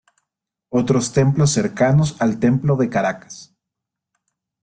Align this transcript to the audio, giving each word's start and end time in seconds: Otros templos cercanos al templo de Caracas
Otros 0.71 1.13
templos 1.13 1.51
cercanos 1.51 2.19
al 2.19 2.39
templo 2.39 2.75
de 2.75 2.89
Caracas 2.89 3.53